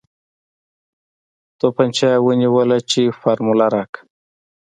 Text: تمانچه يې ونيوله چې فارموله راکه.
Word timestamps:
تمانچه 1.59 2.07
يې 2.13 2.21
ونيوله 2.25 2.77
چې 2.89 3.01
فارموله 3.21 3.67
راکه. 3.75 3.99